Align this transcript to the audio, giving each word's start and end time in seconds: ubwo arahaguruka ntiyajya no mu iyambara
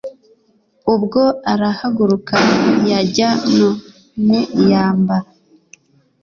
ubwo 0.93 1.21
arahaguruka 1.53 2.35
ntiyajya 2.63 3.29
no 3.57 3.69
mu 4.25 4.39
iyambara 4.61 5.29